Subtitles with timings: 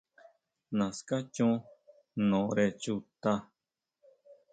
[0.77, 1.51] Naská chon
[2.17, 3.33] jnore chuta.